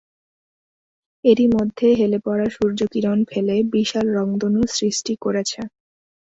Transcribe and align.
এরই 1.25 1.47
মধ্যে 1.55 1.87
হেলে 1.99 2.19
পড়া 2.25 2.47
সূর্য 2.55 2.79
কিরণ 2.91 3.19
ফেলে 3.29 3.55
বিশাল 3.73 4.05
রংধনু 4.17 4.61
সৃষ্টি 4.75 5.13
করেছে। 5.23 5.59